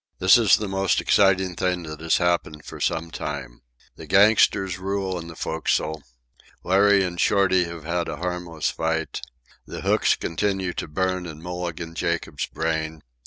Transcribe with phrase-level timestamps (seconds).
[0.17, 3.61] This is the most exciting thing that has happened for some time.
[3.97, 6.01] The gangsters rule in the forecastle.
[6.63, 9.21] Larry and Shorty have had a harmless fight.
[9.67, 13.03] The hooks continue to burn in Mulligan Jacobs's brain.